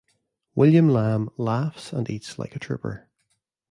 William 0.55 0.89
Lamb 0.89 1.29
laughs 1.37 1.93
and 1.93 2.09
eats 2.09 2.39
like 2.39 2.55
a 2.55 2.59
trooper. 2.59 3.07